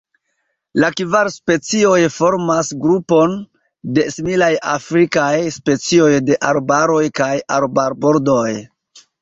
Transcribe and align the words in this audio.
La 0.83 0.87
kvar 0.99 1.27
specioj 1.33 1.97
formas 2.13 2.71
grupon 2.87 3.35
de 3.99 4.07
similaj 4.15 4.49
afrikaj 4.73 5.31
specioj 5.59 6.11
de 6.31 6.39
arbaroj 6.55 7.05
kaj 7.21 7.33
arbarbordoj. 7.61 8.49